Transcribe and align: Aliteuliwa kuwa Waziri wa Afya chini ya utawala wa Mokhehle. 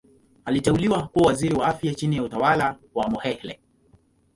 Aliteuliwa 0.45 1.07
kuwa 1.07 1.27
Waziri 1.27 1.55
wa 1.55 1.67
Afya 1.67 1.95
chini 1.95 2.15
ya 2.15 2.23
utawala 2.23 2.77
wa 2.93 3.09
Mokhehle. 3.09 3.59